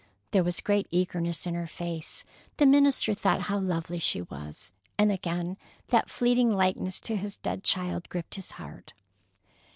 There 0.31 0.43
was 0.43 0.61
great 0.61 0.87
eagerness 0.89 1.45
in 1.45 1.53
her 1.53 1.67
face. 1.67 2.25
The 2.57 2.65
minister 2.65 3.13
thought 3.13 3.41
how 3.43 3.59
lovely 3.59 3.99
she 3.99 4.23
was, 4.23 4.71
and 4.97 5.11
again 5.11 5.57
that 5.89 6.09
fleeting 6.09 6.49
likeness 6.49 6.99
to 7.01 7.15
his 7.15 7.37
dead 7.37 7.63
child 7.63 8.09
gripped 8.09 8.33
his 8.33 8.53
heart. 8.53 8.93